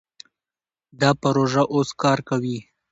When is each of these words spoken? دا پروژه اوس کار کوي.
دا 1.01 1.09
پروژه 1.21 1.63
اوس 1.73 1.89
کار 2.01 2.19
کوي. 2.29 2.57